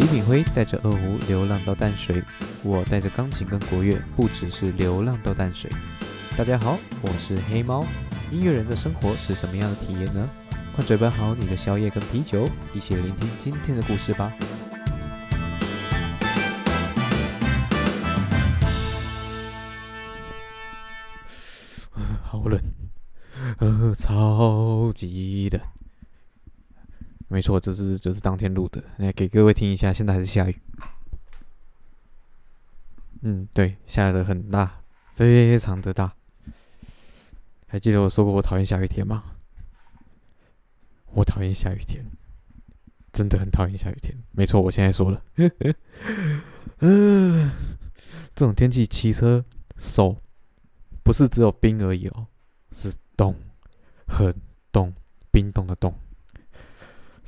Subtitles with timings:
[0.00, 2.22] 李炳辉带着二胡流浪到淡水，
[2.62, 5.70] 我带着钢琴跟国乐，不只是流浪到淡水。
[6.38, 7.84] 大家好，我是黑猫。
[8.30, 10.26] 音乐人的生活是什么样的体验呢？
[10.74, 14.32] 快准备好你的宵夜跟啤酒，一起聆听今天的故事吧。
[22.24, 22.58] 好冷，
[23.58, 25.60] 呃，超级冷。
[27.32, 29.92] 没错，这是这是当天录的，来给各位听一下。
[29.92, 30.60] 现在还是下雨，
[33.22, 34.82] 嗯，对，下的很大，
[35.14, 36.12] 非常的大。
[37.68, 39.22] 还记得我说过我讨厌下雨天吗？
[41.12, 42.04] 我讨厌下雨天，
[43.12, 44.12] 真的很讨厌下雨天。
[44.32, 45.22] 没错，我现在说了，
[46.80, 47.52] 嗯，
[48.34, 49.44] 这种天气骑车
[49.76, 50.16] 手
[51.04, 52.26] 不是只有冰而已哦，
[52.72, 53.36] 是冻，
[54.08, 54.34] 很
[54.72, 54.92] 冻，
[55.30, 55.94] 冰冻的冻。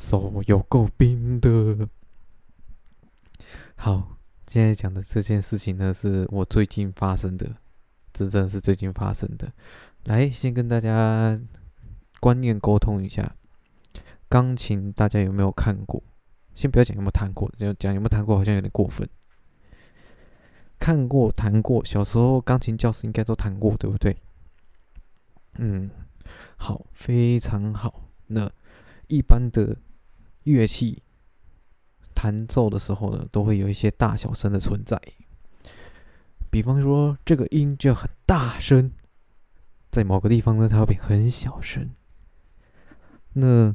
[0.02, 1.88] 手有够冰的。
[3.76, 7.54] 好，现在讲的这件事情呢，是我最近发生的，
[8.12, 9.52] 真正是最近发生的。
[10.04, 11.40] 来，先跟大家
[12.18, 13.36] 观念沟通一下，
[14.28, 16.02] 钢琴大家有没有看过？
[16.52, 19.08] 先不要讲有没有弹过，就讲有没有弹过，好像有点过分。
[20.80, 24.16] 看过、弹过，小时候钢琴教室应该都弹过，对不对？
[25.58, 25.88] 嗯，
[26.56, 28.10] 好，非常好。
[28.26, 28.50] 那
[29.06, 29.76] 一般的
[30.44, 31.02] 乐器
[32.14, 35.00] 弹奏的时候呢，都会有一些大小声的存在。
[36.50, 38.92] 比方说，这个音就很大声，
[39.90, 41.90] 在某个地方呢，它会很小声。
[43.34, 43.74] 那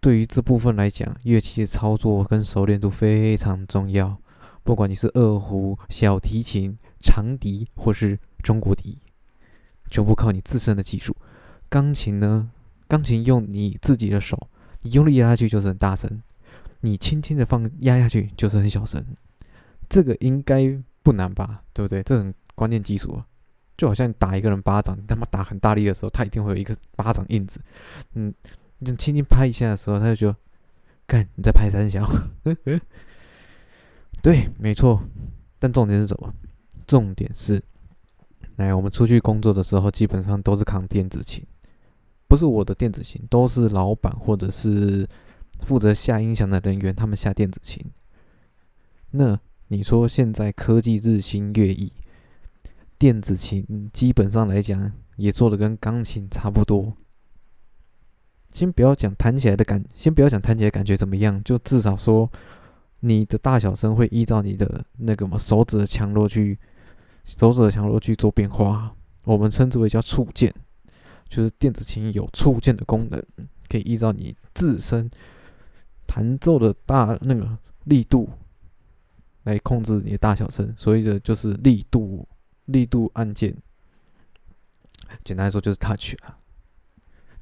[0.00, 4.18] 对于这部分来讲，乐器的操作跟熟练度非常重要。
[4.64, 8.98] 不管你是二胡、小提琴、长笛或是中国笛，
[9.90, 11.16] 全部靠你自身的技术。
[11.68, 12.50] 钢琴呢，
[12.86, 14.48] 钢琴用你自己的手。
[14.88, 16.22] 你用力压下去就是很大声，
[16.80, 19.04] 你轻轻的放压下去就是很小声，
[19.86, 21.62] 这个应该不难吧？
[21.74, 22.02] 对不对？
[22.02, 23.26] 这很关键基础啊，
[23.76, 27.60] 就好像你打一个人巴掌，你他妈打很大力的时候，他一定会有一个巴掌印子。
[28.14, 28.32] 嗯，
[28.78, 30.36] 你轻轻拍一下的时候，他就觉得，
[31.06, 32.10] 看你在拍三小。
[34.22, 35.02] 对，没错。
[35.58, 36.32] 但重点是什么？
[36.86, 37.62] 重点是，
[38.56, 41.44] 来我们出去工作的时候，基本上都是扛电子琴。
[42.28, 45.08] 不是我的电子琴，都是老板或者是
[45.64, 47.82] 负责下音响的人员，他们下电子琴。
[49.12, 51.90] 那你说现在科技日新月异，
[52.98, 56.92] 电子琴基本上来讲也做的跟钢琴差不多。
[58.52, 62.30] 先不要讲弹起来的感，先不要讲弹起来感觉怎么样，就至少说
[63.00, 66.58] 你的大小声会依照你的那个嘛手指的强弱去
[67.24, 68.94] 手指的强弱去做变化，
[69.24, 70.52] 我们称之为叫触键。
[71.28, 73.22] 就是电子琴有触键的功能，
[73.68, 75.10] 可以依照你自身
[76.06, 78.30] 弹奏的大那个力度
[79.44, 82.26] 来控制你的大小声，所以的就是力度
[82.66, 83.54] 力度按键。
[85.24, 86.38] 简单来说就是 touch 啊，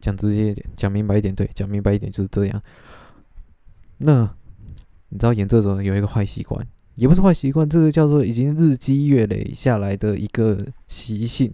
[0.00, 2.62] 讲直接一点，讲明白一点，对，讲明白一点就是这样。
[3.98, 4.32] 那
[5.08, 11.52] 你知道演奏者有一个坏习惯，也不是坏习惯，这个叫做已经日积月累下来的一个习性。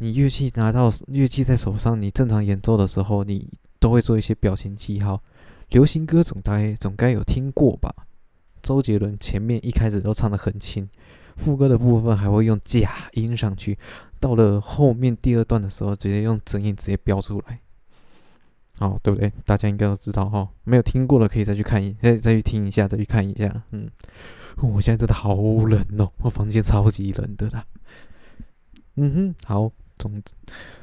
[0.00, 5.22] 你乐器拿到乐器在手上，你正常演奏的时候，你都会做一些表情记号。
[5.70, 7.92] 流行歌总该总该有听过吧？
[8.62, 10.88] 周杰伦前面一开始都唱得很轻，
[11.36, 13.78] 副歌的部分还会用假音上去，
[14.18, 17.60] 到了后面第二段的时候，直接用真音直接飙出来。
[18.78, 19.32] 哦，对不对？
[19.44, 20.48] 大家应该都知道哈。
[20.64, 23.62] 没有听过的可以再去看一再再去听一下，再去看一下。
[23.72, 23.90] 嗯，
[24.62, 27.66] 我现在真的好冷哦，我房间超级冷的啦。
[28.94, 29.70] 嗯哼，好。
[29.98, 30.22] 总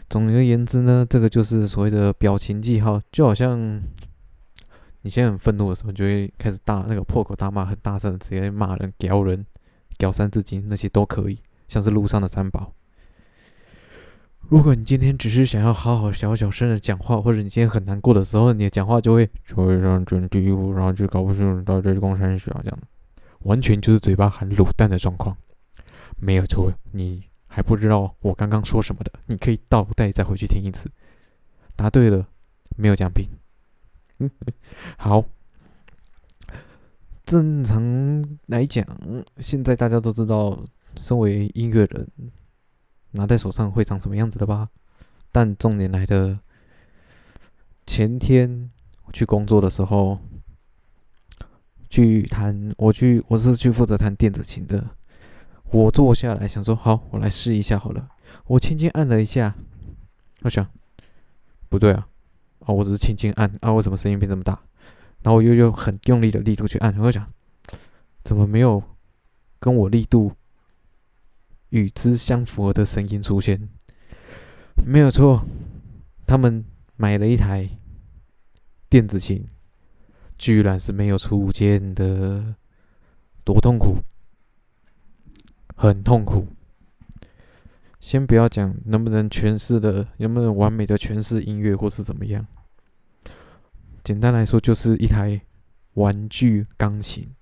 [0.10, 3.82] 总而言之呢，这个就是所谓的表情记号，就好像
[5.02, 9.46] 你现在很愤怒的时候，就会开始大那个破口大骂，很大声的直接骂人、屌人、
[9.98, 12.74] 屌三字经那些都可以，像是路上的三宝。
[14.50, 22.80] 如果你今天只是想要好好小小声的讲话，或者你今天很难过的时候，你的讲话就会就会让人低呼，然后就搞不清楚到底是公山学这样，
[23.40, 25.36] 完全就是嘴巴含卤蛋的状况，
[26.18, 27.24] 没有错，你。
[27.56, 30.92] 还不知道我刚刚说什么的，你可以倒带再回去听一次。
[31.74, 32.28] 答对了，
[32.76, 33.30] 没有奖品。
[35.00, 35.24] 好。
[37.26, 37.82] 正常
[38.48, 38.86] 来讲，
[39.38, 40.66] 现在大家都知道，
[40.98, 42.06] 身为音乐人，
[43.12, 44.68] 拿在手上会长什么样子的吧？
[45.32, 46.38] 但重点来的，
[47.86, 48.70] 前天
[49.14, 50.20] 去工作的时候，
[51.90, 54.86] 去弹，我去，我是去负责弹电子琴的。
[55.72, 58.08] 我坐下来想说，好，我来试一下好了。
[58.48, 59.56] 我轻轻按了一下，
[60.42, 60.66] 我想，
[61.70, 62.08] 不对啊，
[62.60, 64.54] 啊，我只是轻轻按，啊，为什么声音变这么大？
[65.24, 67.28] 然后我又用很用力的力度去按，我想，
[68.24, 68.82] 怎么没有
[69.60, 70.32] 跟我力度
[71.70, 73.68] 与之相符合的声音出现？
[74.86, 75.44] 没有错，
[76.28, 76.64] 他们
[76.96, 77.68] 买了一台
[78.88, 79.48] 电子琴，
[80.38, 82.56] 居然是没有触键的，
[83.44, 83.98] 多痛苦，
[85.76, 86.48] 很痛苦。
[88.00, 92.46] 先不要讲能不能诠释的，能不能完美的诠释音乐，或是怎么样。
[94.04, 95.42] 简单来说，就是一台
[95.94, 97.34] 玩具钢琴。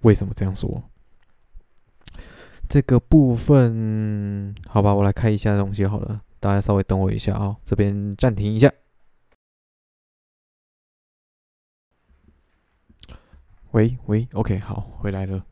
[0.00, 0.82] 为什么这样说？
[2.68, 6.22] 这个部分，好吧，我来看一下东西好了。
[6.40, 8.72] 大家稍微等我一下啊，这边暂停一下。
[13.72, 15.44] 喂喂，OK，好，回来了。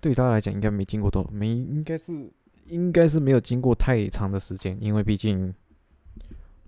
[0.00, 2.32] 对大家来讲，应该没经过多，没应该是
[2.66, 5.54] 应该是没有经过太长的时间，因为毕竟。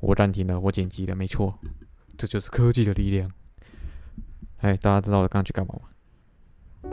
[0.04, 1.56] 我暂停了，我剪辑了，没错，
[2.18, 3.30] 这就是科技的力量。
[4.56, 6.90] 哎，大家知道我刚去干嘛吗？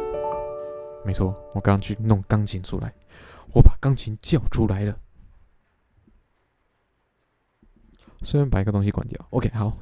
[1.03, 2.93] 没错，我刚刚去弄钢琴出来，
[3.51, 4.95] 我把钢琴叫出来了。
[8.21, 9.25] 顺便把一个东西关掉。
[9.31, 9.75] OK，好，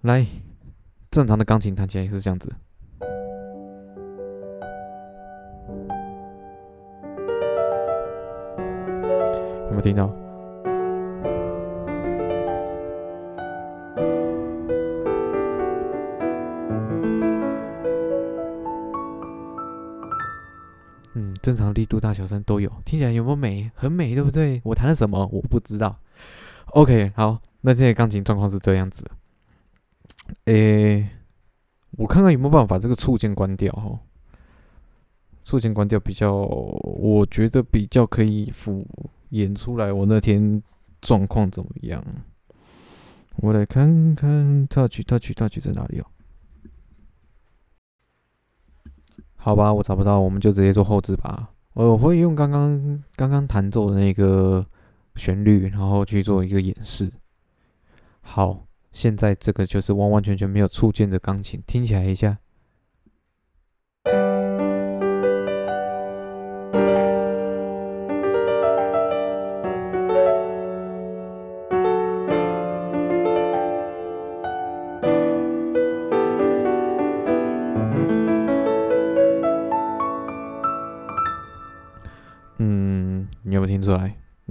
[0.00, 0.26] 来，
[1.10, 2.50] 正常的钢琴弹起来是这样子，
[9.78, 10.12] 没有听到？
[21.40, 23.70] 正常力度、大小声都有，听起来有没有美？
[23.74, 24.60] 很美，对不对？
[24.64, 25.26] 我弹了什么？
[25.32, 25.98] 我不知道。
[26.72, 29.10] OK，好，那现在钢琴状况是这样子。
[30.44, 31.08] 诶，
[31.92, 33.98] 我看看有没有办法把这个触键关掉哈。
[35.42, 38.86] 触键关掉比较，我觉得比较可以复
[39.30, 40.62] 演出来我那天
[41.00, 42.04] 状况怎么样。
[43.36, 46.06] 我来看看，touch touch touch 在哪里哦？
[49.36, 51.50] 好吧，我找不到，我们就直接做后置吧。
[51.74, 54.66] 我会用刚刚刚刚弹奏的那个
[55.14, 57.08] 旋律，然后去做一个演示。
[58.20, 62.38] 好，现在这个就是完完全全没有触键的钢琴，听起来一下。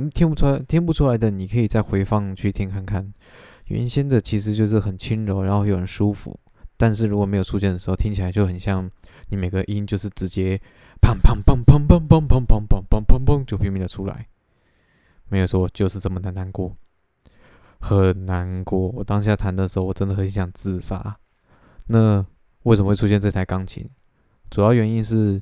[0.10, 3.14] 听不出来，听不出来的，你可以再回放去听看看。
[3.66, 6.40] 原先的其实就是很轻柔，然后又很舒服。
[6.78, 8.90] 但是如果没有出现的时候，听起来就很像
[9.30, 10.58] 你每个音就是直接
[11.02, 14.28] 砰砰砰砰砰砰砰砰砰砰砰砰就拼命的出来。
[15.30, 16.74] 没有说就是这么的难过，
[17.80, 18.90] 很难过。
[18.90, 21.18] 我当下弹的时候，我真的很想自杀。
[21.88, 22.26] 那
[22.64, 23.90] 为什么会出现这台钢琴？
[24.50, 25.42] 主要原因是。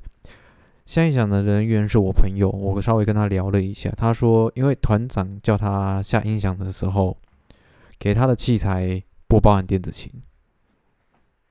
[0.86, 7.18] 下音响的人员是我朋友，我稍微跟他聊了一下，他说，因为团长叫他下音响的时候，
[7.98, 10.12] 给他的器材不包含电子琴，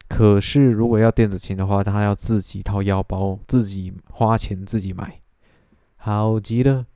[0.09, 5.21] 可是如果要电子琴的话，他要自己掏腰包，自己花钱自己买，
[5.97, 6.87] 好极了。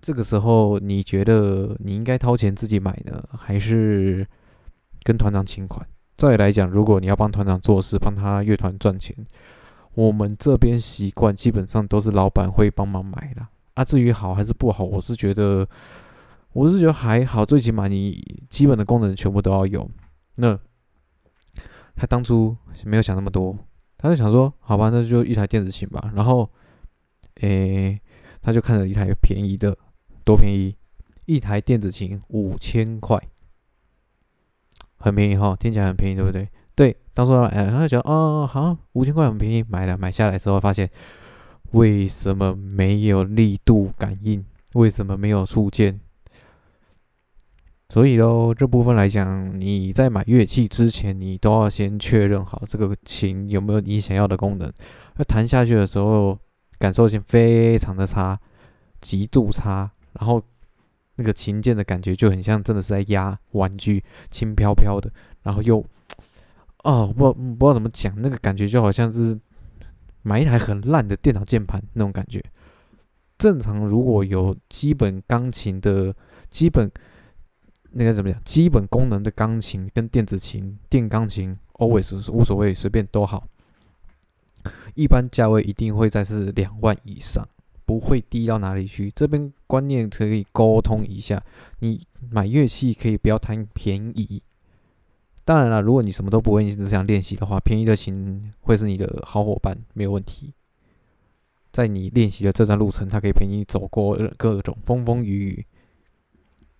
[0.00, 4.26] 这个时候，你觉得你应该掏钱自己买呢，还是
[5.02, 5.86] 跟团长请款？
[6.16, 9.14] 再来讲，如果你要帮团长做事，帮他乐团赚钱。
[9.94, 13.84] 我们这边习惯基本上都是老板会帮忙买的啊。
[13.84, 15.68] 至于好还是不好，我是觉得，
[16.52, 19.90] 我是觉得还好，最起码你基本的功能全部都要有。
[20.36, 20.58] 那
[21.96, 23.56] 他当初没有想那么多，
[23.98, 26.12] 他就想说，好吧，那就一台电子琴吧。
[26.14, 26.48] 然后，
[27.40, 28.00] 诶，
[28.40, 29.76] 他就看了一台便宜的，
[30.24, 30.76] 多便宜，
[31.26, 33.20] 一台电子琴五千块，
[34.96, 36.48] 很便宜哈，听起来很便宜，对不对？
[36.80, 39.98] 对，当初哎，他就觉得哦，好，五千块很便宜，买了。
[39.98, 40.88] 买下来之后发现，
[41.72, 44.42] 为什么没有力度感应？
[44.72, 46.00] 为什么没有触键？
[47.90, 54.72] 所以喽，这部分来讲，你在买乐器之前，你都要先确认好这个琴有没有你想要的功能。
[55.16, 56.38] 那弹下去的时候，
[56.78, 58.40] 感受性非常的差，
[59.02, 59.90] 极度差。
[60.14, 60.42] 然后
[61.16, 65.84] 那个琴键的感觉就很像真的是在压玩具，轻飘飘的，然后又。
[66.84, 69.38] 哦，不不知道怎么讲，那个感觉就好像是
[70.22, 72.42] 买一台很烂的电脑键盘那种感觉。
[73.38, 76.14] 正常如果有基本钢琴的
[76.50, 76.90] 基本
[77.90, 83.46] 那个怎么讲，基本功能的钢琴跟电子琴、电钢琴，always 无所谓，随便都好。
[84.94, 87.42] 一般价位一定会在是两万以上，
[87.86, 89.10] 不会低到哪里去。
[89.16, 91.42] 这边观念可以沟通一下，
[91.78, 94.42] 你买乐器可以不要贪便宜。
[95.44, 100.54] 当然了，如果你什么都不会，你只想练习的话，便宜的琴会是你的好伙伴，没有问题。
[101.72, 105.66] 在你练习的这段路程，它可以陪你走过各种风风雨雨。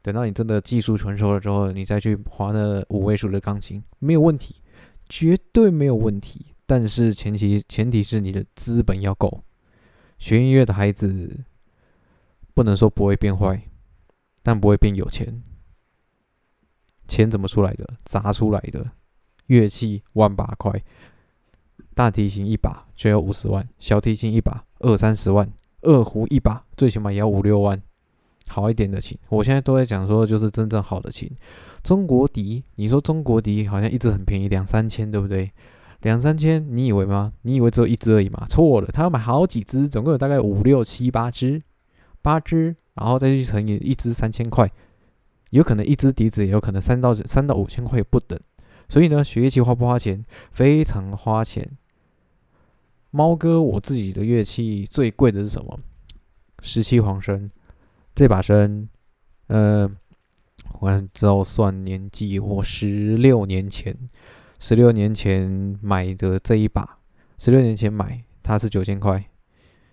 [0.02, 4.56] 等到你真的技术成熟了之后，你再去划那五位数的钢琴，没有问题，
[5.08, 6.46] 绝对没有问题。
[6.66, 9.42] 但是前提前提是你的资本要够。
[10.18, 11.40] 学音乐的孩子
[12.54, 13.60] 不能说不会变坏，
[14.42, 15.42] 但不会变有钱。
[17.10, 17.84] 钱怎么出来的？
[18.04, 18.86] 砸出来的。
[19.46, 20.72] 乐器万把块，
[21.92, 25.50] 大提琴一把就要五十万，小提琴一把二三十万，
[25.82, 27.82] 二胡一把最起码也要五六万。
[28.48, 31.30] 好一点的琴，我现在都在讲说，就是真正好的琴。
[31.82, 35.50] 中国笛，你说中国笛好像一直很便宜，两三千，对不对？
[36.02, 37.32] 两三千，你以为吗？
[37.42, 38.44] 你以为只有一只而已吗？
[38.48, 41.60] 错了，他要买好几只，总共有大概五六七八只，
[42.22, 44.70] 八只，然后再去乘以一只三千块。
[45.50, 48.38] 有可能一支笛子，也有可能三到三到五千块不等，
[48.88, 50.24] 所以呢，学乐器花不花钱？
[50.52, 51.76] 非常花钱。
[53.10, 55.78] 猫哥，我自己的乐器最贵的是什么？
[56.62, 57.50] 十七簧笙，
[58.14, 58.86] 这把笙，
[59.48, 59.90] 呃，
[60.82, 63.96] 按照算年纪，我十六年前，
[64.60, 66.98] 十六年前买的这一把，
[67.38, 69.24] 十六年前买它是九千块，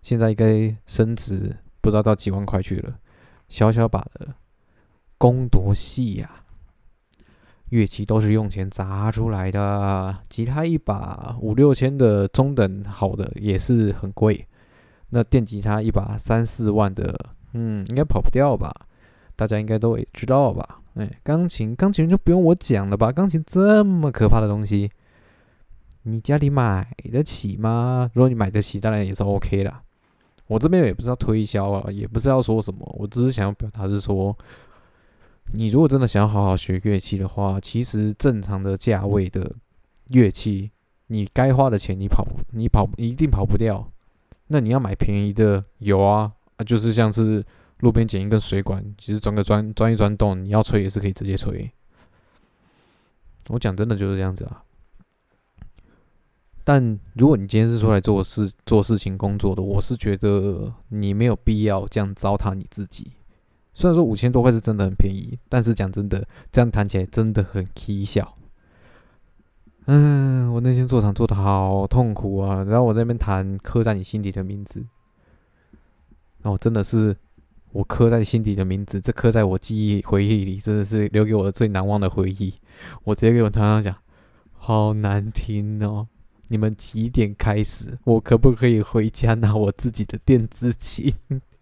[0.03, 2.99] 现在应该升值不知道到几万块去了，
[3.49, 4.35] 小小把的。
[5.17, 6.43] 功多细呀，
[7.69, 10.15] 乐器都是用钱砸出来的。
[10.29, 14.47] 吉他一把五六千的中等好的也是很贵，
[15.09, 17.17] 那电吉他一把三四万的，
[17.53, 18.71] 嗯，应该跑不掉吧？
[19.35, 20.79] 大家应该都知道吧？
[20.93, 23.11] 哎，钢琴，钢琴就不用我讲了吧？
[23.11, 24.91] 钢琴这么可怕的东西，
[26.03, 28.09] 你家里买得起吗？
[28.13, 29.81] 如果你买得起，当然也是 OK 啦。
[30.45, 34.37] 我这边也不是要推销啊，也不是要说什么，我只是想要表达是说。
[35.53, 39.55] 你如果真的想要好好学乐器的话，其实正常的价位的
[40.09, 40.71] 乐器，
[41.07, 43.89] 你该花的钱你跑你跑一定跑不掉。
[44.47, 47.45] 那你要买便宜的，有啊，啊就是像是
[47.79, 51.69] 路边捡一根水管，其实钻个钻钻一钻洞，你要吹也是可以直接吹。
[53.49, 54.63] 我讲真的就是这样子啊。
[56.63, 63.13] 但如果你今天是出来做事做事情工作的，我是觉得你没有必要这样糟蹋你自己。
[63.77, 68.27] 虽然说五千多块是真的很便宜，但是讲真的，这样谈起来真的很蹊跷。
[69.85, 72.63] 嗯，我那天做场做的好痛苦啊！
[72.63, 74.83] 然后我在那边弹刻在你心底的名字，
[76.41, 77.15] 哦，真的是
[77.71, 82.55] 我刻在心底的名字，这刻在我记忆回忆里，真的是留给我的最难忘的回忆。
[83.03, 83.95] 我直接给我团长讲，
[84.53, 86.07] 好难听哦！
[86.47, 87.99] 你们几点开始？
[88.05, 91.13] 我可不可以回家拿我自己的电子琴？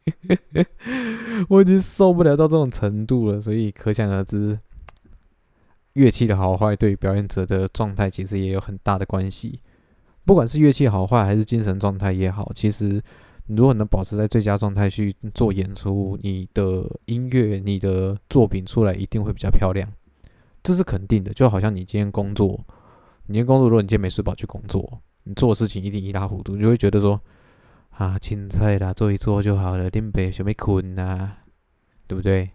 [1.49, 4.59] 我已经受不了到这种程度了，所以可想而知，
[5.93, 9.59] 乐器的好坏对表演者的状态其实也有很大的关系。
[10.23, 13.01] 不管是乐器好坏，还是精神状态也好，其实
[13.47, 19.91] 你如果能保持在最佳状态去做演出，你的音乐、你的作品出来一定会比较漂亮，
[20.61, 21.33] 这是肯定的。
[21.33, 22.59] 就好像你今天工作，
[23.25, 27.19] 你今天工作，如果你今天没睡饱去工作，你做的事情一定一塌糊涂，你就会觉得说。
[27.97, 29.89] 啊，青菜啦，做一做就好了。
[29.89, 31.37] 林北想要困呐，
[32.07, 32.51] 对不对？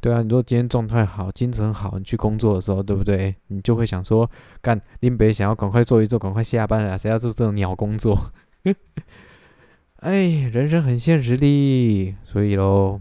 [0.00, 3.36] 对啊，你说今天状态好，精神好，你去工作的时候，对不对？
[3.48, 4.28] 你就会想说，
[4.60, 8.32] 干林北想要赶快做一做，赶快下班了，谁要做这种鸟工作？
[9.98, 13.00] 哎，人生很现实的，所以喽，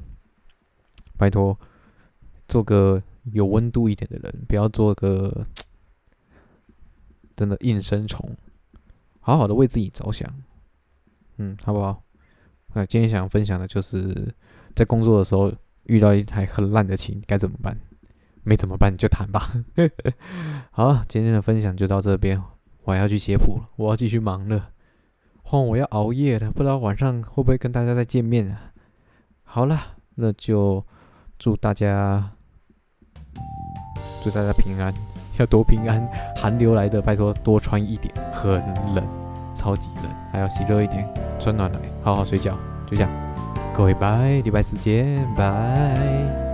[1.17, 1.57] 拜托，
[2.48, 5.46] 做个有温度一点的人，不要做个
[7.36, 8.36] 真的应声虫，
[9.19, 10.27] 好好的为自己着想。
[11.38, 12.03] 嗯，好不好？
[12.74, 14.34] 那今天想分享的就是
[14.75, 15.51] 在工作的时候
[15.84, 17.77] 遇到一台很烂的琴该怎么办？
[18.44, 19.51] 没怎么办就弹吧。
[20.72, 22.41] 好，今天的分享就到这边，
[22.84, 24.70] 我还要去写谱了，我要继续忙了。
[25.44, 28.72] 换我要熬夜了，不知道晚上会不会跟大家再见面啊？
[29.44, 29.79] 好了，
[30.15, 30.86] 那就
[31.39, 32.32] 祝大家
[34.24, 34.94] 祝大家平安，
[35.39, 36.06] 要多平安。
[36.36, 38.51] 寒流来的，拜托多穿一点，很
[38.94, 39.06] 冷，
[39.67, 41.05] 超级冷，还要洗热一点。
[41.38, 42.53] 穿暖来，好好睡觉，
[42.89, 43.09] 就这样，
[43.75, 46.47] 各位拜，礼拜四见，拜。